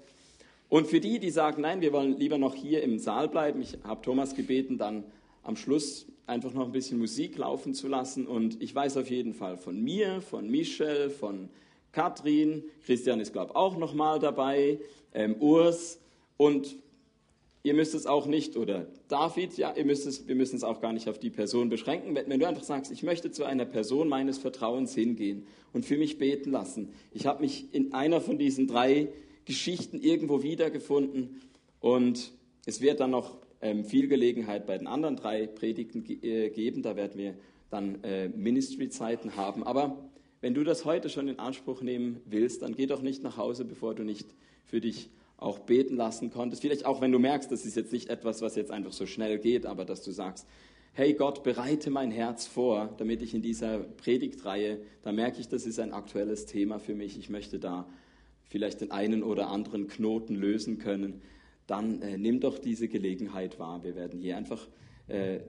Und 0.69 0.87
für 0.87 0.99
die, 0.99 1.19
die 1.19 1.29
sagen, 1.29 1.61
nein, 1.61 1.81
wir 1.81 1.93
wollen 1.93 2.17
lieber 2.17 2.37
noch 2.37 2.55
hier 2.55 2.81
im 2.81 2.97
Saal 2.97 3.27
bleiben, 3.27 3.61
ich 3.61 3.77
habe 3.83 4.01
Thomas 4.01 4.35
gebeten, 4.35 4.77
dann 4.77 5.03
am 5.43 5.55
Schluss 5.55 6.07
einfach 6.27 6.53
noch 6.53 6.65
ein 6.65 6.71
bisschen 6.71 6.99
Musik 6.99 7.37
laufen 7.37 7.73
zu 7.73 7.87
lassen. 7.87 8.27
Und 8.27 8.61
ich 8.61 8.73
weiß 8.73 8.97
auf 8.97 9.09
jeden 9.09 9.33
Fall 9.33 9.57
von 9.57 9.81
mir, 9.81 10.21
von 10.21 10.49
Michel, 10.49 11.09
von 11.09 11.49
Katrin, 11.91 12.63
Christian 12.85 13.19
ist, 13.19 13.33
glaube 13.33 13.51
ich, 13.51 13.55
auch 13.55 13.77
noch 13.77 13.93
mal 13.93 14.19
dabei, 14.19 14.79
ähm, 15.13 15.35
Urs 15.39 15.99
und 16.37 16.77
ihr 17.63 17.73
müsst 17.73 17.93
es 17.93 18.07
auch 18.07 18.25
nicht, 18.25 18.57
oder 18.57 18.87
David, 19.07 19.57
ja, 19.57 19.73
ihr 19.75 19.85
müsst 19.85 20.07
es, 20.07 20.27
wir 20.27 20.35
müssen 20.35 20.55
es 20.55 20.63
auch 20.63 20.81
gar 20.81 20.93
nicht 20.93 21.09
auf 21.09 21.19
die 21.19 21.29
Person 21.29 21.69
beschränken. 21.69 22.15
Wenn, 22.15 22.29
wenn 22.29 22.39
du 22.39 22.47
einfach 22.47 22.63
sagst, 22.63 22.91
ich 22.91 23.03
möchte 23.03 23.31
zu 23.31 23.43
einer 23.43 23.65
Person 23.65 24.07
meines 24.07 24.37
Vertrauens 24.37 24.95
hingehen 24.95 25.45
und 25.73 25.85
für 25.85 25.97
mich 25.97 26.17
beten 26.17 26.51
lassen. 26.51 26.93
Ich 27.11 27.25
habe 27.25 27.41
mich 27.41 27.73
in 27.73 27.93
einer 27.93 28.21
von 28.21 28.37
diesen 28.37 28.67
drei 28.67 29.09
Geschichten 29.45 29.99
irgendwo 29.99 30.43
wiedergefunden 30.43 31.41
und 31.79 32.31
es 32.65 32.81
wird 32.81 32.99
dann 32.99 33.11
noch 33.11 33.37
viel 33.83 34.07
Gelegenheit 34.07 34.65
bei 34.65 34.77
den 34.77 34.87
anderen 34.87 35.15
drei 35.15 35.47
Predigten 35.47 36.03
äh, 36.23 36.49
geben. 36.49 36.81
Da 36.81 36.95
werden 36.95 37.17
wir 37.17 37.35
dann 37.69 38.03
äh, 38.03 38.29
Ministry-Zeiten 38.29 39.35
haben. 39.35 39.63
Aber 39.63 39.97
wenn 40.41 40.53
du 40.53 40.63
das 40.63 40.85
heute 40.85 41.09
schon 41.09 41.27
in 41.27 41.39
Anspruch 41.39 41.81
nehmen 41.81 42.21
willst, 42.25 42.63
dann 42.63 42.75
geh 42.75 42.87
doch 42.87 43.01
nicht 43.01 43.23
nach 43.23 43.37
Hause, 43.37 43.65
bevor 43.65 43.93
du 43.93 44.03
nicht 44.03 44.27
für 44.65 44.81
dich 44.81 45.09
auch 45.37 45.59
beten 45.59 45.95
lassen 45.95 46.31
konntest. 46.31 46.61
Vielleicht 46.61 46.85
auch, 46.85 47.01
wenn 47.01 47.11
du 47.11 47.19
merkst, 47.19 47.51
das 47.51 47.65
ist 47.65 47.75
jetzt 47.75 47.91
nicht 47.91 48.09
etwas, 48.09 48.41
was 48.41 48.55
jetzt 48.55 48.71
einfach 48.71 48.93
so 48.93 49.05
schnell 49.05 49.39
geht, 49.39 49.65
aber 49.65 49.85
dass 49.85 50.03
du 50.03 50.11
sagst, 50.11 50.47
hey 50.93 51.13
Gott, 51.13 51.43
bereite 51.43 51.89
mein 51.89 52.11
Herz 52.11 52.47
vor, 52.47 52.93
damit 52.97 53.21
ich 53.21 53.33
in 53.33 53.41
dieser 53.41 53.79
Predigtreihe, 53.79 54.81
da 55.03 55.11
merke 55.11 55.39
ich, 55.39 55.47
das 55.47 55.65
ist 55.65 55.79
ein 55.79 55.93
aktuelles 55.93 56.45
Thema 56.45 56.79
für 56.79 56.93
mich. 56.93 57.17
Ich 57.17 57.29
möchte 57.29 57.59
da 57.59 57.87
vielleicht 58.49 58.81
den 58.81 58.91
einen 58.91 59.23
oder 59.23 59.49
anderen 59.49 59.87
Knoten 59.87 60.35
lösen 60.35 60.77
können. 60.77 61.21
Dann 61.71 62.01
äh, 62.01 62.17
nimm 62.17 62.41
doch 62.41 62.59
diese 62.59 62.89
Gelegenheit 62.89 63.57
wahr. 63.57 63.81
Wir 63.85 63.95
werden 63.95 64.19
hier 64.19 64.35
einfach 64.35 64.67
äh, 65.07 65.39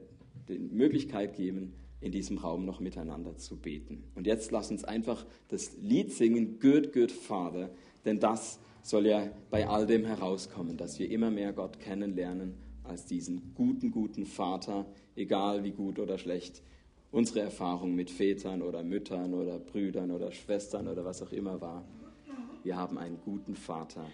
die 0.48 0.56
Möglichkeit 0.58 1.34
geben, 1.34 1.74
in 2.00 2.12
diesem 2.12 2.38
Raum 2.38 2.64
noch 2.64 2.78
miteinander 2.78 3.36
zu 3.36 3.56
beten. 3.56 4.04
Und 4.14 4.28
jetzt 4.28 4.52
lass 4.52 4.70
uns 4.70 4.84
einfach 4.84 5.26
das 5.48 5.76
Lied 5.80 6.12
singen, 6.12 6.60
Good, 6.60 6.92
Good 6.92 7.10
Father, 7.10 7.70
denn 8.04 8.20
das 8.20 8.60
soll 8.82 9.06
ja 9.06 9.32
bei 9.50 9.66
all 9.66 9.84
dem 9.84 10.04
herauskommen, 10.04 10.76
dass 10.76 11.00
wir 11.00 11.10
immer 11.10 11.32
mehr 11.32 11.52
Gott 11.52 11.80
kennenlernen 11.80 12.54
als 12.84 13.04
diesen 13.04 13.52
guten, 13.54 13.90
guten 13.90 14.24
Vater, 14.24 14.86
egal 15.16 15.64
wie 15.64 15.72
gut 15.72 15.98
oder 15.98 16.18
schlecht 16.18 16.62
unsere 17.10 17.40
Erfahrung 17.40 17.96
mit 17.96 18.10
Vätern 18.10 18.62
oder 18.62 18.84
Müttern 18.84 19.34
oder 19.34 19.58
Brüdern 19.58 20.12
oder 20.12 20.30
Schwestern 20.32 20.86
oder 20.86 21.04
was 21.04 21.20
auch 21.20 21.32
immer 21.32 21.60
war. 21.60 21.84
Wir 22.62 22.76
haben 22.76 22.96
einen 22.96 23.18
guten 23.24 23.54
Vater, 23.54 24.06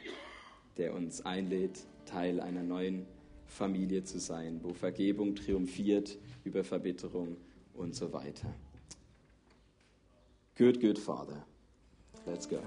der 0.78 0.94
uns 0.94 1.24
einlädt, 1.24 1.86
Teil 2.08 2.40
einer 2.40 2.62
neuen 2.62 3.06
Familie 3.46 4.02
zu 4.04 4.18
sein, 4.18 4.60
wo 4.62 4.72
Vergebung 4.72 5.34
triumphiert 5.34 6.18
über 6.44 6.64
Verbitterung 6.64 7.36
und 7.74 7.94
so 7.94 8.12
weiter. 8.12 8.54
Good, 10.56 10.80
good 10.80 10.98
Father. 10.98 11.44
Let's 12.26 12.48
go. 12.48 12.60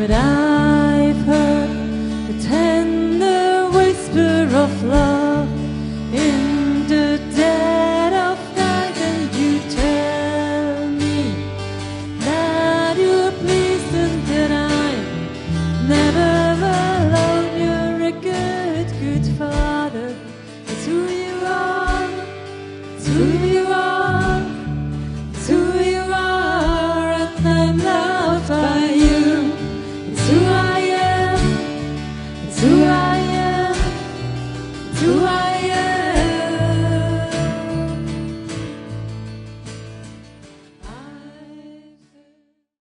but 0.00 0.10
I 0.12 0.49